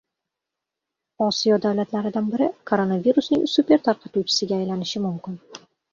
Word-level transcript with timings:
Osiyo 1.25 1.59
davlatlaridan 1.65 2.31
biri 2.35 2.47
koronavirusning 2.71 3.47
«supertarqatuvchisi»ga 3.55 4.59
aylanishi 4.63 5.03
mumkin 5.05 5.37